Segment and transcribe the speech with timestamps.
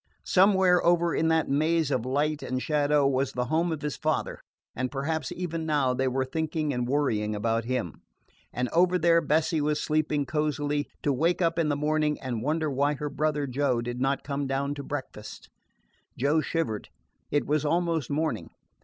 [0.25, 4.39] Somewhere over in that maze of light and shadow was the home of his father,
[4.75, 8.01] and perhaps even now they were thinking and worrying about him;
[8.51, 12.71] and over there Bessie was sleeping cozily, to wake up in the morning and wonder
[12.71, 15.49] why her brother Joe did not come down to breakfast.
[16.17, 16.89] Joe shivered.
[17.29, 18.49] It was almost morning.